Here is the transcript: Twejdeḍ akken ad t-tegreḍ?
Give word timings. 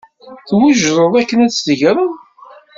Twejdeḍ 0.47 1.13
akken 1.19 1.43
ad 1.45 1.51
t-tegreḍ? 1.51 2.11